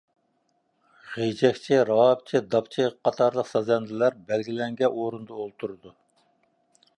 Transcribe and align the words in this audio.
غېجەكچى، 1.17 1.77
راۋابچى، 1.89 2.41
داپچى 2.55 2.87
قاتارلىق 3.09 3.51
سازەندىلەر 3.51 4.17
بەلگىلەنگەن 4.31 4.97
ئورۇندا 5.03 5.39
ئولتۇرىدۇ. 5.45 5.95